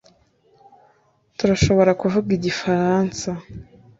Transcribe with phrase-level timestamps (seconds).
[1.37, 3.29] Turashobora kuvuga igifaransa